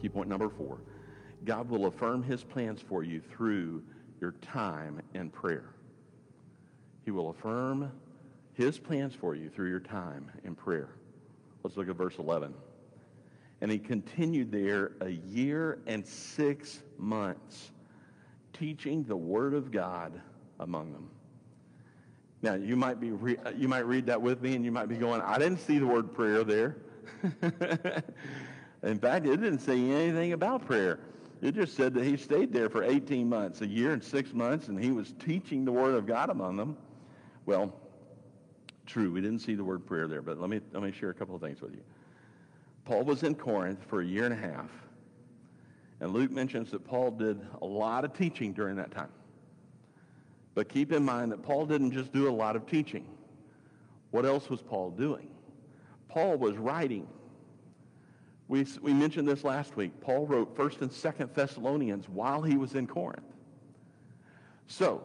key 0.00 0.08
point 0.08 0.28
number 0.28 0.48
four. 0.48 0.78
God 1.44 1.68
will 1.68 1.86
affirm 1.86 2.22
his 2.22 2.42
plans 2.42 2.80
for 2.80 3.02
you 3.02 3.20
through 3.20 3.82
your 4.20 4.32
time 4.42 5.00
in 5.14 5.30
prayer. 5.30 5.70
He 7.04 7.10
will 7.10 7.30
affirm 7.30 7.92
his 8.54 8.78
plans 8.78 9.14
for 9.14 9.34
you 9.34 9.48
through 9.48 9.70
your 9.70 9.80
time 9.80 10.30
in 10.44 10.54
prayer. 10.54 10.88
Let's 11.62 11.76
look 11.76 11.88
at 11.88 11.96
verse 11.96 12.18
11. 12.18 12.54
And 13.60 13.70
he 13.70 13.78
continued 13.78 14.52
there 14.52 14.92
a 15.00 15.10
year 15.10 15.78
and 15.86 16.06
six 16.06 16.80
months, 16.96 17.70
teaching 18.52 19.04
the 19.04 19.16
word 19.16 19.54
of 19.54 19.70
God 19.70 20.20
among 20.60 20.92
them. 20.92 21.10
Now, 22.40 22.54
you 22.54 22.76
might, 22.76 23.00
be 23.00 23.10
re- 23.10 23.38
you 23.56 23.68
might 23.68 23.86
read 23.86 24.06
that 24.06 24.20
with 24.20 24.42
me 24.42 24.54
and 24.54 24.64
you 24.64 24.70
might 24.70 24.88
be 24.88 24.96
going, 24.96 25.20
I 25.22 25.38
didn't 25.38 25.58
see 25.58 25.78
the 25.78 25.86
word 25.86 26.14
prayer 26.14 26.44
there. 26.44 26.76
In 28.82 28.98
fact, 28.98 29.26
it 29.26 29.40
didn't 29.40 29.58
say 29.60 29.78
anything 29.78 30.32
about 30.32 30.64
prayer. 30.64 31.00
It 31.40 31.54
just 31.54 31.76
said 31.76 31.94
that 31.94 32.04
he 32.04 32.16
stayed 32.16 32.52
there 32.52 32.68
for 32.68 32.82
18 32.82 33.28
months, 33.28 33.60
a 33.60 33.66
year 33.66 33.92
and 33.92 34.02
six 34.02 34.32
months, 34.32 34.68
and 34.68 34.82
he 34.82 34.90
was 34.90 35.14
teaching 35.24 35.64
the 35.64 35.72
word 35.72 35.94
of 35.94 36.06
God 36.06 36.30
among 36.30 36.56
them. 36.56 36.76
Well, 37.46 37.72
true, 38.86 39.12
we 39.12 39.20
didn't 39.20 39.40
see 39.40 39.54
the 39.54 39.64
word 39.64 39.86
prayer 39.86 40.08
there, 40.08 40.22
but 40.22 40.40
let 40.40 40.50
me, 40.50 40.60
let 40.72 40.82
me 40.82 40.92
share 40.92 41.10
a 41.10 41.14
couple 41.14 41.34
of 41.34 41.40
things 41.40 41.60
with 41.60 41.72
you. 41.72 41.82
Paul 42.84 43.04
was 43.04 43.22
in 43.22 43.34
Corinth 43.34 43.84
for 43.88 44.00
a 44.00 44.04
year 44.04 44.24
and 44.24 44.32
a 44.32 44.36
half, 44.36 44.70
and 46.00 46.12
Luke 46.12 46.30
mentions 46.30 46.70
that 46.72 46.84
Paul 46.84 47.12
did 47.12 47.40
a 47.62 47.66
lot 47.66 48.04
of 48.04 48.14
teaching 48.14 48.52
during 48.52 48.76
that 48.76 48.90
time. 48.90 49.10
But 50.54 50.68
keep 50.68 50.92
in 50.92 51.04
mind 51.04 51.30
that 51.30 51.42
Paul 51.42 51.66
didn't 51.66 51.92
just 51.92 52.12
do 52.12 52.28
a 52.28 52.32
lot 52.32 52.56
of 52.56 52.66
teaching. 52.66 53.06
What 54.10 54.24
else 54.24 54.48
was 54.50 54.60
Paul 54.60 54.90
doing? 54.90 55.28
Paul 56.08 56.36
was 56.36 56.56
writing. 56.56 57.06
We, 58.48 58.66
we 58.80 58.94
mentioned 58.94 59.28
this 59.28 59.44
last 59.44 59.76
week. 59.76 59.92
Paul 60.00 60.26
wrote 60.26 60.56
1st 60.56 60.80
and 60.82 60.90
2nd 60.90 61.34
Thessalonians 61.34 62.08
while 62.08 62.40
he 62.42 62.56
was 62.56 62.74
in 62.74 62.86
Corinth. 62.86 63.22
So, 64.66 65.02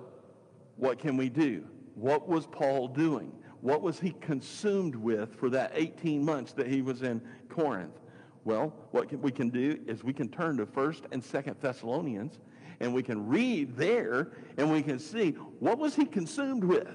what 0.77 0.99
can 0.99 1.17
we 1.17 1.29
do? 1.29 1.65
What 1.95 2.27
was 2.27 2.47
Paul 2.47 2.87
doing? 2.87 3.31
What 3.61 3.81
was 3.81 3.99
he 3.99 4.11
consumed 4.21 4.95
with 4.95 5.35
for 5.35 5.49
that 5.49 5.71
18 5.75 6.23
months 6.23 6.53
that 6.53 6.67
he 6.67 6.81
was 6.81 7.01
in 7.01 7.21
Corinth? 7.49 7.99
Well, 8.45 8.73
what 8.91 9.11
we 9.19 9.31
can 9.31 9.49
do 9.49 9.79
is 9.87 10.03
we 10.03 10.13
can 10.13 10.27
turn 10.27 10.57
to 10.57 10.65
1st 10.65 11.03
and 11.11 11.23
2nd 11.23 11.59
Thessalonians 11.59 12.39
and 12.79 12.93
we 12.93 13.03
can 13.03 13.25
read 13.27 13.77
there 13.77 14.31
and 14.57 14.69
we 14.69 14.81
can 14.81 14.99
see 14.99 15.31
what 15.59 15.77
was 15.77 15.95
he 15.95 16.05
consumed 16.05 16.63
with? 16.63 16.87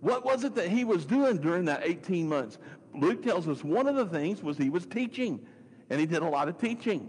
What 0.00 0.24
was 0.24 0.44
it 0.44 0.54
that 0.54 0.68
he 0.68 0.84
was 0.84 1.04
doing 1.04 1.36
during 1.36 1.66
that 1.66 1.82
18 1.84 2.26
months? 2.26 2.58
Luke 2.94 3.22
tells 3.22 3.48
us 3.48 3.62
one 3.62 3.86
of 3.86 3.96
the 3.96 4.06
things 4.06 4.42
was 4.42 4.56
he 4.56 4.70
was 4.70 4.86
teaching, 4.86 5.40
and 5.88 6.00
he 6.00 6.06
did 6.06 6.22
a 6.22 6.28
lot 6.28 6.48
of 6.48 6.58
teaching. 6.58 7.08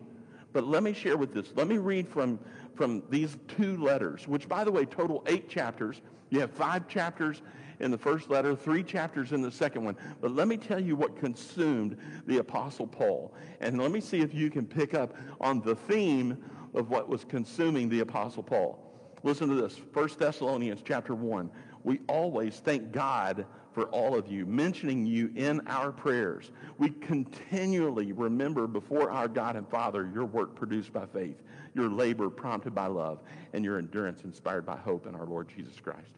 But 0.54 0.66
let 0.66 0.84
me 0.84 0.94
share 0.94 1.18
with 1.18 1.34
this. 1.34 1.52
Let 1.56 1.68
me 1.68 1.78
read 1.78 2.08
from, 2.08 2.40
from 2.76 3.04
these 3.10 3.38
two 3.48 3.78
letters, 3.78 4.28
which, 4.28 4.48
by 4.48 4.64
the 4.64 4.72
way, 4.72 4.86
total 4.86 5.24
eight 5.28 5.50
chapters. 5.50 6.02
You 6.30 6.40
have 6.42 6.52
five 6.52 6.88
chapters 6.88 7.42
in 7.80 7.90
the 7.90 7.98
first 7.98 8.30
letter, 8.30 8.56
three 8.56 8.84
chapters 8.84 9.32
in 9.32 9.42
the 9.42 9.52
second 9.52 9.84
one. 9.84 9.98
But 10.20 10.32
let 10.32 10.48
me 10.48 10.58
tell 10.58 10.80
you 10.80 10.96
what 10.96 11.18
consumed 11.18 11.98
the 12.28 12.38
Apostle 12.38 12.88
Paul. 12.88 13.34
And 13.60 13.82
let 13.82 13.92
me 13.92 14.02
see 14.02 14.20
if 14.20 14.34
you 14.34 14.50
can 14.50 14.66
pick 14.66 14.94
up 14.94 15.16
on 15.40 15.62
the 15.62 15.76
theme 15.76 16.38
of 16.74 16.90
what 16.90 17.10
was 17.10 17.24
consuming 17.26 17.90
the 17.90 18.02
Apostle 18.02 18.44
Paul. 18.44 18.80
Listen 19.24 19.50
to 19.50 19.56
this. 19.56 19.80
1 19.94 20.10
Thessalonians 20.18 20.82
chapter 20.86 21.16
1. 21.16 21.50
We 21.84 22.00
always 22.08 22.56
thank 22.58 22.92
God 22.92 23.46
for 23.74 23.86
all 23.86 24.16
of 24.16 24.28
you, 24.28 24.46
mentioning 24.46 25.06
you 25.06 25.32
in 25.36 25.66
our 25.68 25.92
prayers. 25.92 26.52
We 26.78 26.90
continually 26.90 28.12
remember 28.12 28.68
before 28.68 29.12
our 29.12 29.28
God 29.28 29.56
and 29.56 29.68
Father 29.70 30.10
your 30.14 30.26
work 30.26 30.56
produced 30.56 30.92
by 30.92 31.06
faith, 31.06 31.38
your 31.74 31.90
labor 31.90 32.30
prompted 32.30 32.76
by 32.76 32.88
love, 32.88 33.20
and 33.54 33.64
your 33.64 33.78
endurance 33.78 34.24
inspired 34.24 34.66
by 34.66 34.78
hope 34.78 35.08
in 35.08 35.16
our 35.16 35.26
Lord 35.26 35.48
Jesus 35.56 35.80
Christ. 35.80 36.12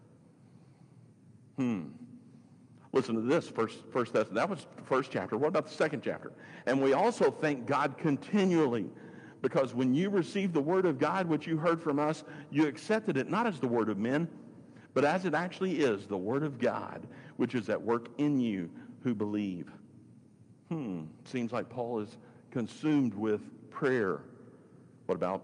Hmm. 1.57 1.83
Listen 2.91 3.15
to 3.15 3.21
this, 3.21 3.47
first, 3.49 3.79
first 3.91 4.13
that, 4.13 4.33
that 4.33 4.47
was 4.47 4.67
the 4.75 4.83
first 4.83 5.11
chapter. 5.11 5.35
What 5.37 5.47
about 5.47 5.67
the 5.67 5.73
second 5.73 6.01
chapter? 6.03 6.31
And 6.67 6.81
we 6.81 6.93
also 6.93 7.31
thank 7.31 7.65
God 7.65 7.97
continually 7.97 8.85
because 9.41 9.73
when 9.73 9.93
you 9.93 10.09
received 10.09 10.53
the 10.53 10.61
word 10.61 10.85
of 10.85 10.99
God, 10.99 11.27
which 11.27 11.45
you 11.47 11.57
heard 11.57 11.81
from 11.81 11.99
us, 11.99 12.23
you 12.49 12.67
accepted 12.67 13.17
it 13.17 13.29
not 13.29 13.45
as 13.45 13.59
the 13.59 13.67
word 13.67 13.89
of 13.89 13.97
men, 13.97 14.27
but 14.93 15.05
as 15.05 15.25
it 15.25 15.33
actually 15.33 15.79
is, 15.79 16.05
the 16.05 16.17
word 16.17 16.43
of 16.43 16.59
God, 16.59 17.05
which 17.37 17.55
is 17.55 17.69
at 17.69 17.81
work 17.81 18.09
in 18.17 18.39
you 18.39 18.69
who 19.03 19.15
believe. 19.15 19.71
Hmm, 20.69 21.03
seems 21.25 21.51
like 21.51 21.69
Paul 21.69 21.99
is 21.99 22.17
consumed 22.51 23.13
with 23.13 23.41
prayer. 23.69 24.21
What 25.07 25.15
about 25.15 25.43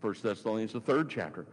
1 0.00 0.14
Thessalonians, 0.22 0.72
the 0.72 0.80
third 0.80 1.08
chapter? 1.08 1.46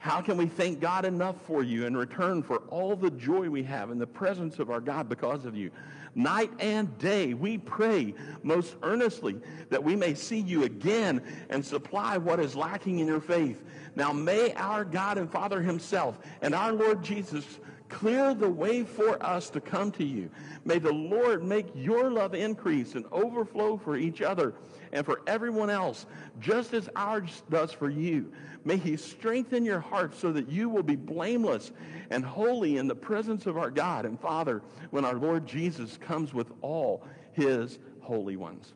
How 0.00 0.22
can 0.22 0.38
we 0.38 0.46
thank 0.46 0.80
God 0.80 1.04
enough 1.04 1.36
for 1.42 1.62
you 1.62 1.84
in 1.84 1.94
return 1.94 2.42
for 2.42 2.56
all 2.70 2.96
the 2.96 3.10
joy 3.10 3.50
we 3.50 3.62
have 3.64 3.90
in 3.90 3.98
the 3.98 4.06
presence 4.06 4.58
of 4.58 4.70
our 4.70 4.80
God 4.80 5.10
because 5.10 5.44
of 5.44 5.54
you? 5.54 5.70
Night 6.14 6.50
and 6.58 6.96
day 6.96 7.34
we 7.34 7.58
pray 7.58 8.14
most 8.42 8.76
earnestly 8.82 9.36
that 9.68 9.84
we 9.84 9.94
may 9.94 10.14
see 10.14 10.40
you 10.40 10.64
again 10.64 11.22
and 11.50 11.62
supply 11.62 12.16
what 12.16 12.40
is 12.40 12.56
lacking 12.56 13.00
in 13.00 13.08
your 13.08 13.20
faith. 13.20 13.62
Now 13.94 14.10
may 14.10 14.54
our 14.54 14.86
God 14.86 15.18
and 15.18 15.30
Father 15.30 15.60
himself 15.60 16.18
and 16.40 16.54
our 16.54 16.72
Lord 16.72 17.02
Jesus 17.02 17.44
clear 17.90 18.32
the 18.32 18.48
way 18.48 18.84
for 18.84 19.22
us 19.22 19.50
to 19.50 19.60
come 19.60 19.90
to 19.92 20.04
you. 20.04 20.30
May 20.64 20.78
the 20.78 20.92
Lord 20.92 21.44
make 21.44 21.66
your 21.74 22.10
love 22.10 22.34
increase 22.34 22.94
and 22.94 23.04
overflow 23.12 23.76
for 23.76 23.96
each 23.96 24.22
other 24.22 24.54
and 24.92 25.04
for 25.04 25.20
everyone 25.26 25.68
else, 25.68 26.06
just 26.38 26.72
as 26.72 26.88
ours 26.96 27.42
does 27.50 27.72
for 27.72 27.90
you. 27.90 28.32
May 28.64 28.76
he 28.76 28.96
strengthen 28.96 29.64
your 29.64 29.80
heart 29.80 30.14
so 30.14 30.32
that 30.32 30.48
you 30.48 30.68
will 30.68 30.82
be 30.82 30.96
blameless 30.96 31.72
and 32.10 32.24
holy 32.24 32.76
in 32.76 32.88
the 32.88 32.94
presence 32.94 33.46
of 33.46 33.56
our 33.56 33.70
God 33.70 34.04
and 34.04 34.18
Father 34.18 34.62
when 34.90 35.04
our 35.04 35.14
Lord 35.14 35.46
Jesus 35.46 35.96
comes 35.96 36.32
with 36.32 36.50
all 36.60 37.04
his 37.32 37.78
holy 38.00 38.36
ones. 38.36 38.74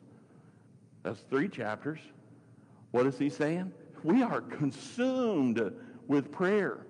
That's 1.03 1.19
three 1.29 1.49
chapters. 1.49 1.99
What 2.91 3.05
is 3.05 3.17
he 3.19 3.29
saying? 3.29 3.71
We 4.03 4.23
are 4.23 4.41
consumed 4.41 5.73
with 6.07 6.31
prayer. 6.31 6.85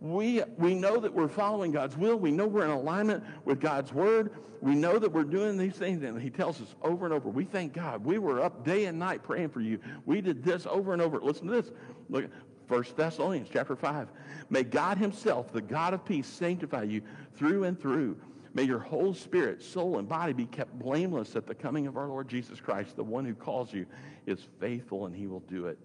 We, 0.00 0.42
we 0.56 0.74
know 0.74 0.98
that 0.98 1.12
we're 1.12 1.28
following 1.28 1.72
God's 1.72 1.96
will. 1.96 2.16
We 2.16 2.30
know 2.30 2.46
we're 2.46 2.64
in 2.64 2.70
alignment 2.70 3.24
with 3.44 3.60
God's 3.60 3.92
word. 3.92 4.30
We 4.60 4.74
know 4.74 4.98
that 4.98 5.12
we're 5.12 5.24
doing 5.24 5.56
these 5.56 5.74
things, 5.74 6.02
and 6.02 6.20
he 6.20 6.30
tells 6.30 6.60
us 6.60 6.74
over 6.82 7.04
and 7.04 7.14
over. 7.14 7.28
We 7.28 7.44
thank 7.44 7.72
God. 7.72 8.04
We 8.04 8.18
were 8.18 8.42
up 8.42 8.64
day 8.64 8.86
and 8.86 8.98
night 8.98 9.22
praying 9.22 9.50
for 9.50 9.60
you. 9.60 9.78
We 10.04 10.20
did 10.20 10.42
this 10.42 10.66
over 10.66 10.92
and 10.92 11.02
over. 11.02 11.20
Listen 11.20 11.46
to 11.48 11.52
this. 11.52 11.70
Look 12.08 12.24
at 12.24 12.30
1 12.68 12.84
Thessalonians 12.96 13.48
chapter 13.52 13.76
5. 13.76 14.08
May 14.50 14.62
God 14.62 14.98
himself, 14.98 15.52
the 15.52 15.60
God 15.60 15.94
of 15.94 16.04
peace, 16.04 16.26
sanctify 16.26 16.84
you 16.84 17.02
through 17.34 17.64
and 17.64 17.80
through. 17.80 18.16
May 18.54 18.64
your 18.64 18.78
whole 18.78 19.14
spirit, 19.14 19.62
soul, 19.62 19.98
and 19.98 20.08
body 20.08 20.32
be 20.32 20.46
kept 20.46 20.78
blameless 20.78 21.36
at 21.36 21.46
the 21.46 21.54
coming 21.54 21.86
of 21.86 21.96
our 21.96 22.08
Lord 22.08 22.28
Jesus 22.28 22.60
Christ. 22.60 22.96
The 22.96 23.04
one 23.04 23.24
who 23.24 23.34
calls 23.34 23.72
you 23.72 23.86
is 24.26 24.40
faithful, 24.58 25.06
and 25.06 25.14
he 25.14 25.26
will 25.26 25.40
do 25.40 25.66
it. 25.66 25.78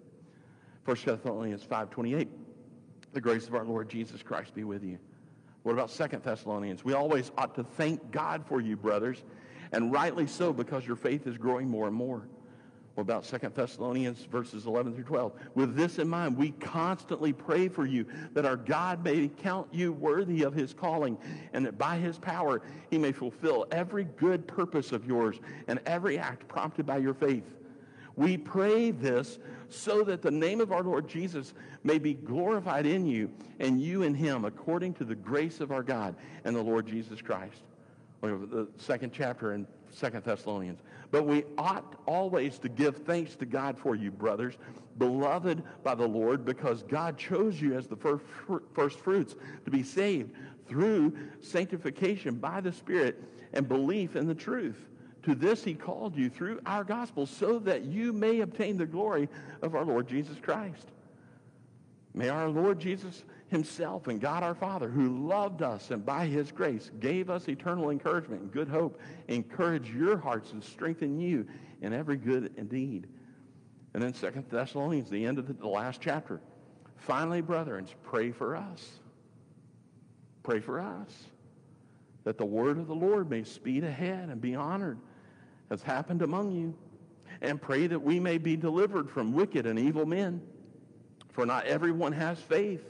1 0.84 0.96
Thessalonians 1.04 1.64
5.28. 1.64 2.28
The 3.14 3.20
grace 3.20 3.46
of 3.46 3.54
our 3.54 3.64
Lord 3.64 3.88
Jesus 3.88 4.22
Christ 4.24 4.54
be 4.54 4.64
with 4.64 4.82
you. 4.82 4.98
What 5.62 5.72
about 5.72 5.88
Second 5.88 6.24
Thessalonians? 6.24 6.84
We 6.84 6.94
always 6.94 7.30
ought 7.38 7.54
to 7.54 7.62
thank 7.62 8.10
God 8.10 8.44
for 8.44 8.60
you, 8.60 8.76
brothers, 8.76 9.22
and 9.70 9.92
rightly 9.92 10.26
so 10.26 10.52
because 10.52 10.84
your 10.84 10.96
faith 10.96 11.28
is 11.28 11.38
growing 11.38 11.68
more 11.68 11.86
and 11.86 11.94
more. 11.94 12.26
What 12.94 13.02
about 13.02 13.24
Second 13.24 13.54
Thessalonians 13.54 14.24
verses 14.24 14.66
11 14.66 14.94
through 14.94 15.04
12? 15.04 15.32
With 15.54 15.76
this 15.76 16.00
in 16.00 16.08
mind, 16.08 16.36
we 16.36 16.50
constantly 16.50 17.32
pray 17.32 17.68
for 17.68 17.86
you 17.86 18.04
that 18.32 18.44
our 18.44 18.56
God 18.56 19.04
may 19.04 19.28
count 19.28 19.68
you 19.72 19.92
worthy 19.92 20.42
of 20.42 20.52
his 20.52 20.74
calling 20.74 21.16
and 21.52 21.64
that 21.66 21.78
by 21.78 21.96
his 21.96 22.18
power 22.18 22.62
he 22.90 22.98
may 22.98 23.12
fulfill 23.12 23.66
every 23.70 24.04
good 24.04 24.46
purpose 24.48 24.90
of 24.90 25.06
yours 25.06 25.38
and 25.68 25.78
every 25.86 26.18
act 26.18 26.48
prompted 26.48 26.84
by 26.84 26.96
your 26.96 27.14
faith. 27.14 27.44
We 28.16 28.36
pray 28.36 28.90
this 28.90 29.38
so 29.68 30.04
that 30.04 30.22
the 30.22 30.30
name 30.30 30.60
of 30.60 30.72
our 30.72 30.82
Lord 30.82 31.08
Jesus 31.08 31.54
may 31.82 31.98
be 31.98 32.14
glorified 32.14 32.86
in 32.86 33.06
you 33.06 33.30
and 33.58 33.80
you 33.80 34.02
in 34.02 34.14
him 34.14 34.44
according 34.44 34.94
to 34.94 35.04
the 35.04 35.14
grace 35.14 35.60
of 35.60 35.72
our 35.72 35.82
God 35.82 36.14
and 36.44 36.54
the 36.54 36.62
Lord 36.62 36.86
Jesus 36.86 37.20
Christ. 37.20 37.62
The 38.20 38.68
second 38.78 39.12
chapter 39.12 39.52
in 39.52 39.66
Second 39.90 40.24
Thessalonians. 40.24 40.80
But 41.10 41.26
we 41.26 41.44
ought 41.56 41.94
always 42.06 42.58
to 42.58 42.68
give 42.68 42.96
thanks 42.98 43.36
to 43.36 43.46
God 43.46 43.78
for 43.78 43.94
you, 43.94 44.10
brothers, 44.10 44.54
beloved 44.98 45.62
by 45.82 45.94
the 45.94 46.06
Lord, 46.06 46.44
because 46.44 46.82
God 46.82 47.16
chose 47.16 47.60
you 47.60 47.74
as 47.76 47.86
the 47.86 47.96
first, 47.96 48.24
first 48.72 48.98
fruits 48.98 49.36
to 49.64 49.70
be 49.70 49.82
saved 49.82 50.32
through 50.66 51.16
sanctification 51.40 52.36
by 52.36 52.60
the 52.60 52.72
Spirit 52.72 53.22
and 53.52 53.68
belief 53.68 54.16
in 54.16 54.26
the 54.26 54.34
truth. 54.34 54.88
To 55.24 55.34
this 55.34 55.64
he 55.64 55.74
called 55.74 56.16
you 56.16 56.28
through 56.28 56.60
our 56.66 56.84
gospel 56.84 57.26
so 57.26 57.58
that 57.60 57.84
you 57.84 58.12
may 58.12 58.40
obtain 58.40 58.76
the 58.76 58.86
glory 58.86 59.28
of 59.62 59.74
our 59.74 59.84
Lord 59.84 60.06
Jesus 60.06 60.36
Christ. 60.40 60.86
May 62.12 62.28
our 62.28 62.48
Lord 62.48 62.78
Jesus 62.78 63.24
himself 63.48 64.06
and 64.08 64.20
God 64.20 64.42
our 64.42 64.54
Father, 64.54 64.88
who 64.88 65.26
loved 65.26 65.62
us 65.62 65.90
and 65.90 66.04
by 66.04 66.26
his 66.26 66.52
grace 66.52 66.90
gave 67.00 67.30
us 67.30 67.48
eternal 67.48 67.90
encouragement 67.90 68.42
and 68.42 68.52
good 68.52 68.68
hope, 68.68 69.00
encourage 69.28 69.90
your 69.90 70.18
hearts 70.18 70.52
and 70.52 70.62
strengthen 70.62 71.18
you 71.18 71.46
in 71.80 71.92
every 71.92 72.16
good 72.16 72.68
deed. 72.68 73.06
And 73.94 74.02
then 74.02 74.12
Second 74.12 74.44
Thessalonians, 74.50 75.08
the 75.08 75.24
end 75.24 75.38
of 75.38 75.46
the, 75.46 75.54
the 75.54 75.68
last 75.68 76.00
chapter. 76.02 76.40
Finally, 76.96 77.40
brethren, 77.40 77.86
pray 78.02 78.30
for 78.30 78.56
us. 78.56 78.90
Pray 80.42 80.60
for 80.60 80.80
us 80.80 81.28
that 82.24 82.38
the 82.38 82.44
word 82.44 82.78
of 82.78 82.88
the 82.88 82.94
Lord 82.94 83.30
may 83.30 83.44
speed 83.44 83.84
ahead 83.84 84.28
and 84.28 84.40
be 84.40 84.54
honored 84.54 84.98
as 85.70 85.82
happened 85.82 86.22
among 86.22 86.52
you. 86.52 86.74
And 87.40 87.60
pray 87.60 87.86
that 87.86 88.00
we 88.00 88.20
may 88.20 88.38
be 88.38 88.56
delivered 88.56 89.10
from 89.10 89.32
wicked 89.32 89.66
and 89.66 89.78
evil 89.78 90.06
men. 90.06 90.40
For 91.32 91.44
not 91.44 91.66
everyone 91.66 92.12
has 92.12 92.38
faith, 92.38 92.84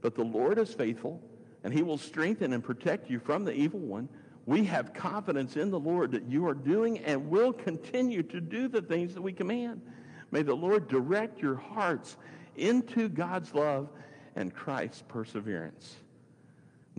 but 0.00 0.14
the 0.14 0.24
Lord 0.24 0.58
is 0.58 0.72
faithful, 0.72 1.20
and 1.62 1.74
he 1.74 1.82
will 1.82 1.98
strengthen 1.98 2.54
and 2.54 2.64
protect 2.64 3.10
you 3.10 3.18
from 3.18 3.44
the 3.44 3.52
evil 3.52 3.80
one. 3.80 4.08
We 4.46 4.64
have 4.64 4.94
confidence 4.94 5.56
in 5.56 5.70
the 5.70 5.78
Lord 5.78 6.12
that 6.12 6.24
you 6.24 6.46
are 6.48 6.54
doing 6.54 6.98
and 7.00 7.28
will 7.28 7.52
continue 7.52 8.22
to 8.24 8.40
do 8.40 8.66
the 8.66 8.80
things 8.80 9.14
that 9.14 9.22
we 9.22 9.32
command. 9.32 9.82
May 10.30 10.42
the 10.42 10.54
Lord 10.54 10.88
direct 10.88 11.42
your 11.42 11.56
hearts 11.56 12.16
into 12.56 13.08
God's 13.08 13.54
love 13.54 13.90
and 14.36 14.54
Christ's 14.54 15.04
perseverance. 15.06 15.96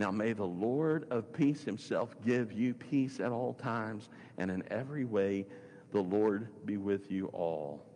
Now 0.02 0.10
may 0.10 0.32
the 0.32 0.44
Lord 0.44 1.06
of 1.12 1.32
peace 1.32 1.62
himself 1.62 2.16
give 2.26 2.50
you 2.50 2.74
peace 2.74 3.20
at 3.20 3.30
all 3.30 3.54
times 3.54 4.08
and 4.36 4.50
in 4.50 4.64
every 4.68 5.04
way 5.04 5.46
the 5.92 6.00
Lord 6.00 6.48
be 6.66 6.76
with 6.76 7.08
you 7.08 7.26
all. 7.26 7.86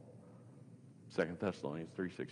2 1.17 1.37
Thessalonians 1.41 1.91
3.16. 1.99 2.29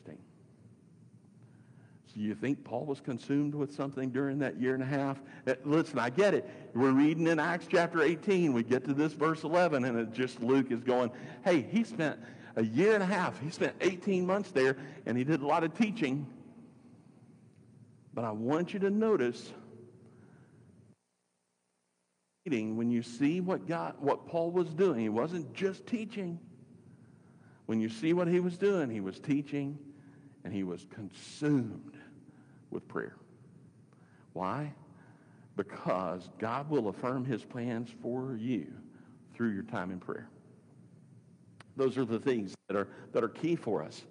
So 2.06 2.12
you 2.15 2.37
think 2.37 2.62
Paul 2.62 2.87
was 2.87 3.00
consumed 3.00 3.53
with 3.53 3.75
something 3.75 4.11
during 4.11 4.38
that 4.38 4.61
year 4.61 4.75
and 4.75 4.82
a 4.85 4.87
half? 4.87 5.21
Uh, 5.44 5.55
listen, 5.65 5.99
I 5.99 6.09
get 6.09 6.35
it. 6.35 6.49
We're 6.73 6.93
reading 6.93 7.27
in 7.27 7.41
Acts 7.41 7.67
chapter 7.69 8.00
18. 8.00 8.53
We 8.53 8.62
get 8.62 8.85
to 8.85 8.94
this 8.94 9.12
verse 9.12 9.43
11 9.43 9.85
and 9.85 9.99
it 9.99 10.12
just 10.12 10.41
Luke 10.41 10.70
is 10.70 10.85
going, 10.85 11.11
hey, 11.44 11.62
he 11.62 11.82
spent 11.82 12.20
a 12.55 12.62
year 12.62 12.94
and 12.94 13.03
a 13.03 13.06
half. 13.06 13.41
He 13.41 13.50
spent 13.50 13.75
18 13.81 14.25
months 14.25 14.53
there, 14.53 14.77
and 15.05 15.19
he 15.19 15.25
did 15.25 15.43
a 15.43 15.47
lot 15.49 15.65
of 15.65 15.77
teaching. 15.77 16.29
But 18.15 18.25
I 18.25 18.31
want 18.31 18.73
you 18.73 18.79
to 18.79 18.91
notice 18.91 19.53
when 22.46 22.91
you 22.91 23.02
see 23.02 23.41
what 23.41 23.67
God, 23.67 23.94
what 24.00 24.26
Paul 24.26 24.50
was 24.50 24.69
doing, 24.75 25.00
he 25.00 25.08
wasn't 25.08 25.52
just 25.55 25.87
teaching. 25.87 26.38
When 27.67 27.81
you 27.81 27.88
see 27.88 28.12
what 28.12 28.29
he 28.29 28.41
was 28.41 28.58
doing, 28.58 28.91
he 28.91 29.00
was 29.00 29.19
teaching 29.19 29.79
and 30.44 30.52
he 30.52 30.62
was 30.62 30.87
consumed 30.91 31.96
with 32.70 32.87
prayer. 32.87 33.17
Why? 34.35 34.75
Because 35.56 36.29
God 36.38 36.69
will 36.69 36.88
affirm 36.88 37.25
his 37.25 37.43
plans 37.43 37.88
for 38.02 38.37
you 38.37 38.67
through 39.35 39.50
your 39.50 39.62
time 39.62 39.91
in 39.91 39.99
prayer. 39.99 40.29
Those 41.76 41.96
are 41.96 42.05
the 42.05 42.19
things 42.19 42.55
that 42.69 42.76
are, 42.76 42.88
that 43.12 43.25
are 43.25 43.29
key 43.29 43.56
for 43.56 43.82
us. 43.82 44.05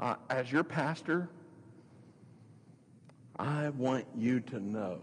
Uh, 0.00 0.14
as 0.30 0.50
your 0.50 0.64
pastor, 0.64 1.28
I 3.38 3.68
want 3.70 4.06
you 4.16 4.40
to 4.40 4.60
know 4.60 5.00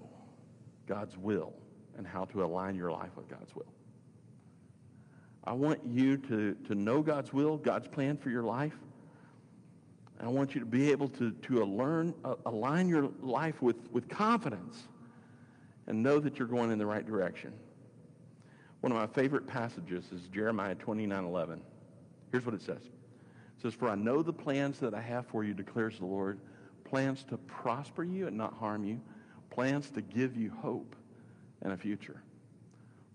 God's 0.87 1.15
will 1.17 1.53
and 1.97 2.05
how 2.07 2.25
to 2.25 2.43
align 2.43 2.75
your 2.75 2.91
life 2.91 3.11
with 3.15 3.29
God's 3.29 3.55
will. 3.55 3.71
I 5.43 5.53
want 5.53 5.81
you 5.85 6.17
to, 6.17 6.55
to 6.67 6.75
know 6.75 7.01
God's 7.01 7.33
will, 7.33 7.57
God's 7.57 7.87
plan 7.87 8.17
for 8.17 8.29
your 8.29 8.43
life. 8.43 8.73
I 10.21 10.27
want 10.27 10.55
you 10.55 10.61
to 10.61 10.65
be 10.65 10.89
able 10.91 11.09
to, 11.09 11.31
to 11.31 11.65
learn, 11.65 12.13
uh, 12.23 12.35
align 12.45 12.87
your 12.87 13.09
life 13.21 13.61
with, 13.61 13.75
with 13.91 14.07
confidence 14.07 14.83
and 15.87 16.01
know 16.01 16.19
that 16.19 16.39
you're 16.39 16.47
going 16.47 16.71
in 16.71 16.79
the 16.79 16.85
right 16.85 17.05
direction. 17.05 17.51
One 18.79 18.93
of 18.93 18.97
my 18.97 19.07
favorite 19.07 19.45
passages 19.47 20.05
is 20.13 20.27
Jeremiah 20.29 20.75
29, 20.75 21.25
11. 21.25 21.61
Here's 22.31 22.45
what 22.45 22.55
it 22.55 22.61
says. 22.61 22.77
It 22.77 23.61
says, 23.61 23.73
For 23.73 23.89
I 23.89 23.95
know 23.95 24.21
the 24.21 24.33
plans 24.33 24.79
that 24.79 24.93
I 24.93 25.01
have 25.01 25.27
for 25.27 25.43
you, 25.43 25.53
declares 25.53 25.99
the 25.99 26.05
Lord, 26.05 26.39
plans 26.85 27.23
to 27.25 27.37
prosper 27.37 28.03
you 28.03 28.27
and 28.27 28.37
not 28.37 28.53
harm 28.53 28.85
you, 28.85 29.01
plans 29.49 29.89
to 29.91 30.01
give 30.01 30.37
you 30.37 30.51
hope 30.51 30.95
and 31.63 31.73
a 31.73 31.77
future. 31.77 32.21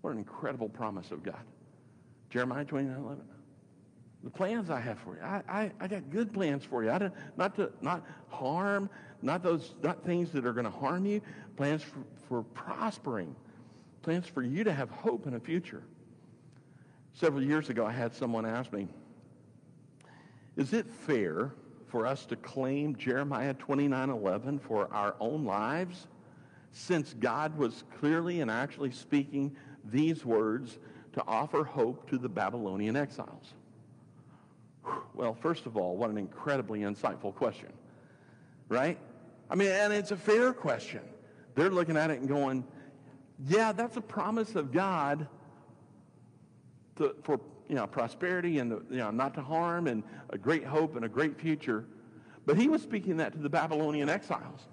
What 0.01 0.11
an 0.11 0.17
incredible 0.17 0.69
promise 0.69 1.11
of 1.11 1.23
God. 1.23 1.41
Jeremiah 2.29 2.65
29, 2.65 2.95
11. 2.95 3.23
The 4.23 4.29
plans 4.29 4.69
I 4.69 4.79
have 4.81 4.99
for 4.99 5.15
you. 5.15 5.21
I, 5.21 5.41
I, 5.47 5.71
I 5.79 5.87
got 5.87 6.09
good 6.09 6.33
plans 6.33 6.65
for 6.65 6.83
you. 6.83 6.91
I 6.91 6.97
don't, 6.97 7.13
not 7.37 7.55
to 7.55 7.71
not 7.81 8.05
harm, 8.27 8.89
not 9.21 9.43
those 9.43 9.75
not 9.81 10.03
things 10.03 10.31
that 10.31 10.45
are 10.45 10.51
going 10.51 10.65
to 10.65 10.71
harm 10.71 11.05
you. 11.05 11.21
Plans 11.55 11.83
for, 11.83 12.03
for 12.27 12.43
prospering. 12.43 13.33
Plans 14.01 14.27
for 14.27 14.41
you 14.41 14.63
to 14.65 14.73
have 14.73 14.89
hope 14.89 15.25
in 15.25 15.35
a 15.35 15.39
future. 15.39 15.83
Several 17.13 17.41
years 17.41 17.69
ago, 17.69 17.85
I 17.85 17.91
had 17.91 18.13
someone 18.13 18.45
ask 18.45 18.71
me, 18.73 18.87
is 20.57 20.73
it 20.73 20.85
fair 20.89 21.53
for 21.87 22.05
us 22.05 22.25
to 22.25 22.35
claim 22.35 22.95
Jeremiah 22.95 23.53
29:11 23.53 24.59
for 24.61 24.93
our 24.93 25.15
own 25.19 25.45
lives 25.45 26.07
since 26.71 27.13
God 27.13 27.57
was 27.57 27.83
clearly 27.99 28.41
and 28.41 28.49
actually 28.49 28.91
speaking 28.91 29.55
these 29.85 30.25
words 30.25 30.77
to 31.13 31.23
offer 31.27 31.63
hope 31.63 32.09
to 32.09 32.17
the 32.17 32.29
Babylonian 32.29 32.95
exiles? 32.95 33.53
Well, 35.13 35.33
first 35.33 35.65
of 35.65 35.77
all, 35.77 35.95
what 35.97 36.09
an 36.09 36.17
incredibly 36.17 36.79
insightful 36.79 37.33
question. 37.33 37.69
Right? 38.67 38.97
I 39.49 39.55
mean, 39.55 39.69
and 39.69 39.91
it's 39.91 40.11
a 40.11 40.17
fair 40.17 40.53
question. 40.53 41.01
They're 41.55 41.71
looking 41.71 41.97
at 41.97 42.11
it 42.11 42.19
and 42.19 42.27
going, 42.27 42.63
yeah, 43.47 43.71
that's 43.71 43.97
a 43.97 44.01
promise 44.01 44.55
of 44.55 44.71
God 44.71 45.27
to, 46.97 47.15
for 47.23 47.39
you 47.67 47.75
know, 47.75 47.87
prosperity 47.87 48.59
and 48.59 48.71
you 48.89 48.97
know, 48.97 49.11
not 49.11 49.33
to 49.35 49.41
harm 49.41 49.87
and 49.87 50.03
a 50.29 50.37
great 50.37 50.63
hope 50.63 50.95
and 50.95 51.05
a 51.05 51.09
great 51.09 51.39
future. 51.39 51.85
But 52.45 52.57
he 52.57 52.67
was 52.67 52.81
speaking 52.81 53.17
that 53.17 53.33
to 53.33 53.39
the 53.39 53.49
Babylonian 53.49 54.09
exiles. 54.09 54.67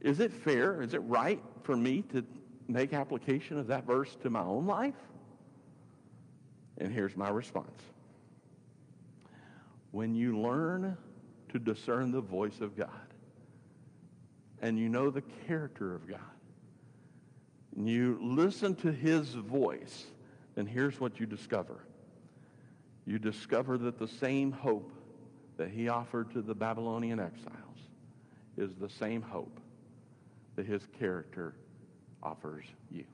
Is 0.00 0.20
it 0.20 0.32
fair? 0.32 0.82
Is 0.82 0.94
it 0.94 0.98
right 1.00 1.42
for 1.62 1.76
me 1.76 2.02
to 2.12 2.24
make 2.68 2.92
application 2.92 3.58
of 3.58 3.66
that 3.66 3.86
verse 3.86 4.16
to 4.22 4.30
my 4.30 4.40
own 4.40 4.66
life? 4.66 4.94
And 6.78 6.92
here's 6.92 7.16
my 7.16 7.28
response. 7.28 7.82
When 9.90 10.14
you 10.14 10.38
learn 10.38 10.96
to 11.50 11.58
discern 11.58 12.12
the 12.12 12.20
voice 12.20 12.60
of 12.60 12.76
God 12.76 12.88
and 14.62 14.78
you 14.78 14.88
know 14.88 15.10
the 15.10 15.22
character 15.46 15.94
of 15.94 16.08
God, 16.08 16.20
and 17.76 17.88
you 17.88 18.18
listen 18.22 18.74
to 18.76 18.92
his 18.92 19.28
voice, 19.34 20.06
then 20.54 20.66
here's 20.66 21.00
what 21.00 21.20
you 21.20 21.26
discover. 21.26 21.84
You 23.06 23.18
discover 23.18 23.78
that 23.78 23.98
the 23.98 24.08
same 24.08 24.52
hope 24.52 24.92
that 25.56 25.70
he 25.70 25.88
offered 25.88 26.30
to 26.32 26.42
the 26.42 26.54
Babylonian 26.54 27.20
exiles 27.20 27.56
is 28.56 28.74
the 28.76 28.88
same 28.88 29.22
hope 29.22 29.60
that 30.56 30.66
his 30.66 30.86
character 30.98 31.54
offers 32.22 32.64
you. 32.90 33.04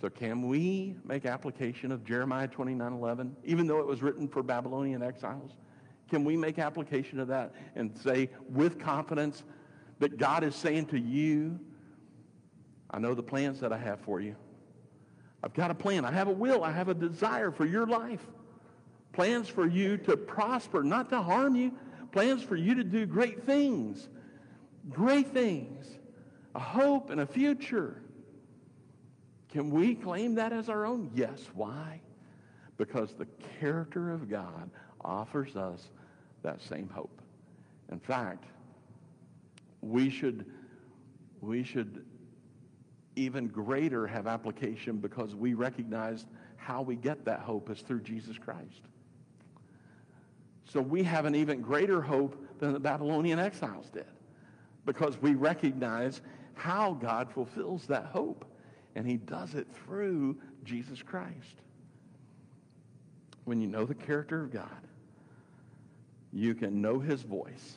So 0.00 0.08
can 0.08 0.46
we 0.46 0.94
make 1.04 1.26
application 1.26 1.90
of 1.90 2.04
Jeremiah 2.04 2.48
29:11 2.48 3.34
even 3.44 3.66
though 3.66 3.80
it 3.80 3.86
was 3.86 4.02
written 4.02 4.28
for 4.28 4.42
Babylonian 4.42 5.02
exiles? 5.02 5.52
Can 6.08 6.24
we 6.24 6.36
make 6.36 6.58
application 6.58 7.18
of 7.20 7.28
that 7.28 7.54
and 7.74 7.96
say 7.96 8.30
with 8.48 8.78
confidence 8.78 9.42
that 9.98 10.16
God 10.16 10.44
is 10.44 10.54
saying 10.54 10.86
to 10.86 10.98
you, 10.98 11.58
I 12.90 12.98
know 12.98 13.14
the 13.14 13.22
plans 13.22 13.60
that 13.60 13.72
I 13.72 13.78
have 13.78 14.00
for 14.00 14.20
you. 14.20 14.36
I've 15.42 15.54
got 15.54 15.70
a 15.70 15.74
plan. 15.74 16.04
I 16.04 16.12
have 16.12 16.28
a 16.28 16.32
will. 16.32 16.64
I 16.64 16.72
have 16.72 16.88
a 16.88 16.94
desire 16.94 17.50
for 17.50 17.66
your 17.66 17.86
life. 17.86 18.26
Plans 19.12 19.48
for 19.48 19.66
you 19.66 19.96
to 19.98 20.16
prosper, 20.16 20.82
not 20.82 21.10
to 21.10 21.20
harm 21.20 21.54
you. 21.56 21.72
Plans 22.12 22.42
for 22.42 22.56
you 22.56 22.74
to 22.74 22.84
do 22.84 23.06
great 23.06 23.44
things. 23.44 24.08
Great 24.90 25.28
things. 25.28 25.86
A 26.54 26.60
hope 26.60 27.10
and 27.10 27.20
a 27.20 27.26
future. 27.26 28.00
Can 29.50 29.70
we 29.70 29.94
claim 29.94 30.34
that 30.36 30.52
as 30.52 30.68
our 30.68 30.86
own? 30.86 31.10
Yes. 31.14 31.40
Why? 31.54 32.00
Because 32.76 33.14
the 33.14 33.26
character 33.60 34.12
of 34.12 34.30
God 34.30 34.70
offers 35.00 35.56
us 35.56 35.90
that 36.42 36.62
same 36.62 36.88
hope. 36.88 37.22
In 37.90 37.98
fact, 37.98 38.44
we 39.80 40.10
should, 40.10 40.46
we 41.40 41.62
should 41.62 42.04
even 43.16 43.48
greater 43.48 44.06
have 44.06 44.26
application 44.26 44.98
because 44.98 45.34
we 45.34 45.54
recognize 45.54 46.26
how 46.56 46.82
we 46.82 46.96
get 46.96 47.24
that 47.24 47.40
hope 47.40 47.70
is 47.70 47.80
through 47.80 48.00
Jesus 48.00 48.36
Christ. 48.38 48.82
So 50.64 50.80
we 50.80 51.02
have 51.02 51.24
an 51.24 51.34
even 51.34 51.62
greater 51.62 52.02
hope 52.02 52.36
than 52.58 52.72
the 52.72 52.80
Babylonian 52.80 53.38
exiles 53.38 53.88
did 53.90 54.06
because 54.88 55.20
we 55.20 55.34
recognize 55.34 56.22
how 56.54 56.94
God 56.94 57.30
fulfills 57.30 57.86
that 57.88 58.06
hope. 58.06 58.46
And 58.96 59.06
he 59.06 59.18
does 59.18 59.54
it 59.54 59.66
through 59.84 60.38
Jesus 60.64 61.02
Christ. 61.02 61.60
When 63.44 63.60
you 63.60 63.66
know 63.66 63.84
the 63.84 63.94
character 63.94 64.42
of 64.42 64.50
God, 64.50 64.80
you 66.32 66.54
can 66.54 66.80
know 66.80 66.98
his 66.98 67.20
voice. 67.20 67.76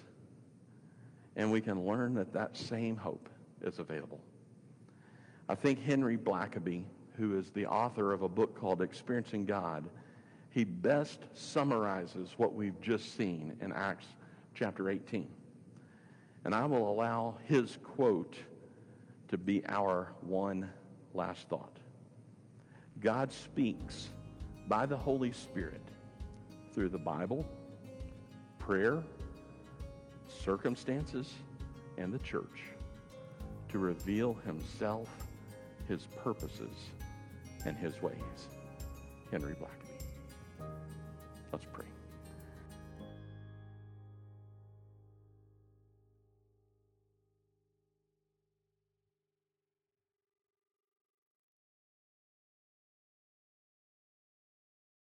And 1.36 1.52
we 1.52 1.60
can 1.60 1.86
learn 1.86 2.14
that 2.14 2.32
that 2.32 2.56
same 2.56 2.96
hope 2.96 3.28
is 3.62 3.78
available. 3.78 4.22
I 5.50 5.56
think 5.56 5.84
Henry 5.84 6.16
Blackaby, 6.18 6.86
who 7.18 7.38
is 7.38 7.50
the 7.50 7.66
author 7.66 8.14
of 8.14 8.22
a 8.22 8.30
book 8.30 8.58
called 8.58 8.82
Experiencing 8.82 9.46
God, 9.46 9.84
he 10.52 10.64
best 10.64 11.20
summarizes 11.34 12.30
what 12.38 12.54
we've 12.54 12.80
just 12.80 13.18
seen 13.18 13.58
in 13.60 13.74
Acts 13.74 14.06
chapter 14.56 14.90
18. 14.90 15.28
And 16.44 16.56
I 16.56 16.66
will 16.66 16.90
allow 16.90 17.36
his 17.46 17.78
quote 17.84 18.36
to 19.28 19.38
be 19.38 19.64
our 19.68 20.12
one 20.22 20.70
last 21.14 21.48
thought. 21.50 21.78
God 23.00 23.32
speaks 23.32 24.10
by 24.68 24.86
the 24.86 24.98
Holy 24.98 25.32
Spirit 25.32 25.82
through 26.74 26.90
the 26.90 26.98
Bible, 26.98 27.46
prayer, 28.60 29.04
circumstances, 30.28 31.34
and 31.98 32.14
the 32.14 32.20
church 32.20 32.64
to 33.70 33.80
reveal 33.80 34.34
himself, 34.46 35.10
his 35.88 36.06
purposes, 36.24 36.76
and 37.66 37.78
his 37.78 38.02
ways. 38.02 38.48
Henry 39.32 39.54
Blackaby. 39.54 40.68
Let's 41.52 41.66
pray. 41.72 41.86